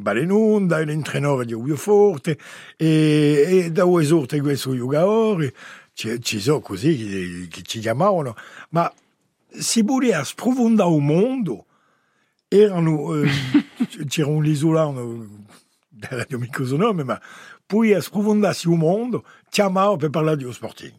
[0.03, 2.39] Balenunda, l'intrenore di Uio Forte,
[2.75, 5.53] e, e da due esorte questo giocatori,
[5.93, 8.35] ci, ci sono così che, che ci chiamavano,
[8.71, 8.91] ma
[9.51, 11.67] si voleva sprofondare un mondo,
[12.49, 13.29] erano, eh,
[14.09, 15.45] c'era un isolano
[15.97, 17.21] da Radio Microsonome, ma
[17.65, 20.95] poi a sprofondarsi un mondo, chiamavo per parlare di Sporting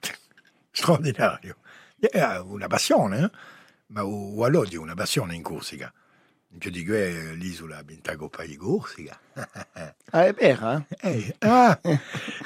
[0.72, 1.56] straordinario.
[1.98, 3.30] È una passione, eh?
[3.88, 5.92] ma o, all'odio una passione in Corsica?
[6.58, 9.18] Più di che l'isola ha vinto la Coppa di Corsica.
[10.10, 11.34] Ah, è vero, eh?
[11.40, 11.78] Ah,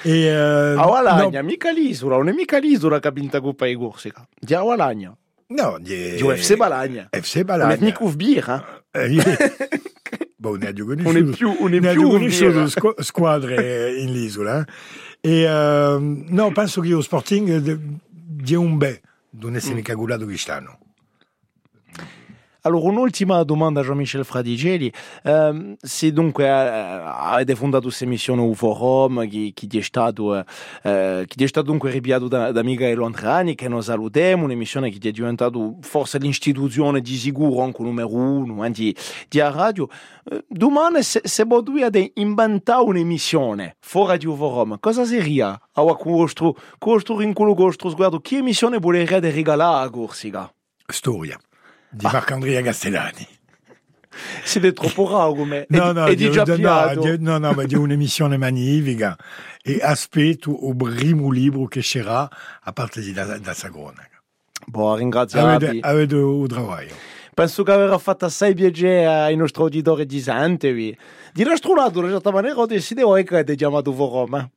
[0.03, 4.27] e, eh, A Valagna, no, mica l'isola, non è mica l'isola che Coppa di Corsica.
[4.35, 5.17] Di a Valagna.
[5.49, 7.09] no, di, Di FC Balagna.
[7.13, 7.85] FC Non è Balagna.
[7.85, 8.83] mica un birra.
[8.91, 9.09] Eh,
[10.41, 12.69] ne Non è più- non è ne più un birra.
[12.69, 14.67] squ- squadre in l'isola.
[15.21, 17.79] E ehm, no, penso che lo Sporting eh,
[18.43, 18.99] di un bel,
[19.33, 20.79] non essere mica cagulato che stanno.
[22.63, 24.93] Allora, un'ultima domanda a Jean-Michel Fradigeli.
[25.23, 30.45] Ehm, se dunque eh, avete fondato questa missione UFOROM, che, che è stato, eh,
[30.83, 35.09] eh, che è stato dunque ripiato da, da Michael Antrani, che noi salutiamo, un'emissione che
[35.09, 38.95] è diventata forse l'istituzione di sicuro anche numero uno eh, di,
[39.29, 39.89] di radio.
[40.31, 47.21] Eh, domani, se, se potete inventare un'emissione fuori di UFOROM, cosa sarebbe a vostro, vostro
[47.23, 48.21] in quello vostro sguardo?
[48.21, 50.53] Che emissione volete regalare a Corsica?
[50.87, 51.39] Storia
[51.91, 53.27] di Marc-Andrea Castellani.
[54.43, 57.75] Siete troppo raro, ma No, no, è di già no, di- no, no, ma di
[57.75, 59.17] un'emissione magnifica
[59.63, 62.29] e aspetto il primo libro che uscirà
[62.61, 64.09] a parte di da, da Sagona.
[64.67, 65.81] Boh, ringraziati.
[65.83, 66.87] Avete, un lavoro.
[67.35, 70.97] Penso che avrà fatto assai piacere ai nostri auditori di Santevi.
[71.33, 74.51] Di nostro lato, in una certa maniera, ho deciso che avete chiamato Forum.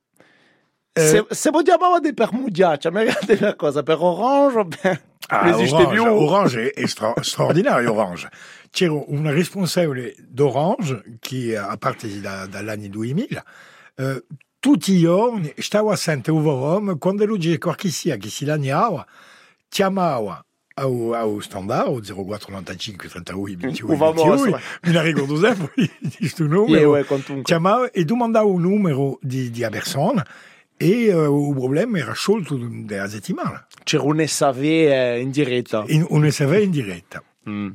[0.95, 1.01] Eh.
[1.01, 3.83] Se, se voi chiamavate per Mugiaccia, magari per cosa?
[3.83, 5.01] Per Orange per...
[5.29, 5.99] Ah, esiste Orange?
[6.09, 8.29] Orange è stra- straordinario, Orange.
[8.69, 13.45] C'era una responsabile d'Orange che, a parte da, dall'anno 2000,
[13.95, 14.23] eh,
[14.59, 19.05] tutti i giorni stava sempre a Roma, quando lui diceva qualche sia che si lagnava,
[19.69, 20.43] chiamava
[20.75, 26.11] ao, ao standard, au 0495 31 28 O famoso, 28, me la ricordo sempre di
[26.17, 27.43] questo numero, Yeah, ouais, quantunque.
[27.43, 30.25] chiamava e domandava un numero di, di a persona
[30.77, 33.65] e eh, il problema era sciolto della settimana.
[33.83, 35.83] C'era un SAV eh, in diretta.
[35.87, 37.23] In, un SV in diretta.
[37.49, 37.71] Mm.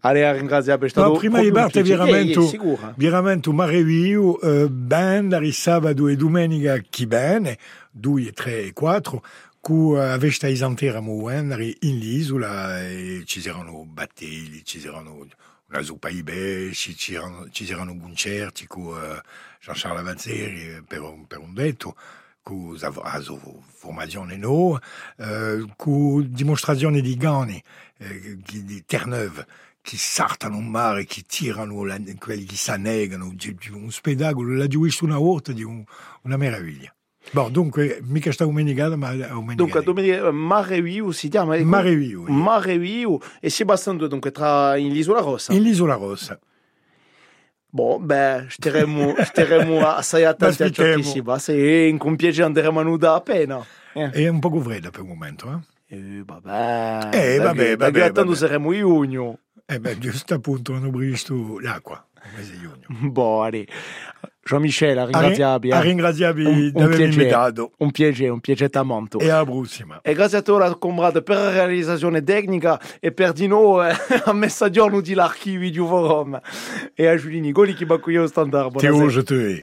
[0.00, 2.04] Allora, ringraziamo per No, prima di parte piacere.
[2.04, 2.94] veramente, Yeah, yeah, sicuro.
[2.96, 7.58] veramente un marevio, eh, ben da sabato e domenica chi bene,
[7.90, 9.24] 2, 3 e 4,
[9.60, 15.26] cu avesta isantera muendere in l'isola e ci saranno battelli, ci saranno
[15.70, 17.14] una zuppa di pesci, ci
[17.64, 19.22] saranno, concerti con eh,
[19.62, 21.96] Jean-Charles Avanzeri per, un- per un detto,
[22.44, 22.92] con la
[23.72, 24.78] formazione no,
[25.16, 27.60] eh, con dimostrazioni di gani
[27.98, 29.46] eh, di Terre-Neuve
[29.80, 32.56] che saltano in mare, tirano la- quelli che
[33.74, 35.82] un spettacolo, visto una volta di un-
[36.22, 36.94] una meraviglia.
[37.32, 39.54] Bon, dunque, mica sta domenicata, ma domenica.
[39.54, 41.56] Dunque, domenica, Mare Viu si chiama?
[41.64, 42.34] Mare Viu, yeah.
[42.36, 43.18] Mare Viu.
[43.40, 45.54] E si bastano dunque tra in l'Isola Rossa.
[45.54, 46.38] In l'isola rossa.
[47.74, 51.40] Boh, beh, staremo, staremo assai attenti a ciò che si va.
[51.40, 51.98] Se in
[52.40, 53.66] andremo a nuda appena.
[53.92, 55.96] Eh, È un po' fredda per il momento, eh?
[55.96, 57.08] eh vabbè.
[57.12, 58.36] Eh, vabbè, vabbè, attendo vabbè.
[58.36, 59.38] saremo in giugno.
[59.66, 63.42] Eh beh, giusto appunto hanno previsto l'acqua, il mese di giugno.
[63.42, 63.66] Allez.
[64.44, 65.70] Jean-Michel, A ri- ringraziamovi.
[65.72, 67.72] a ringraziarvi Un- un invitato.
[67.78, 69.18] Un piacere, un piacere tanto.
[69.18, 70.00] E alla prossima.
[70.02, 74.32] E grazie a te, comrade, per la realizzazione tecnica e per di noi eh, a
[74.32, 76.38] messaggio di l'archivio di forum.
[76.94, 78.76] E a Giulie Nicoli qui m'a accueilli au standard.
[78.76, 79.52] Ti rouge te.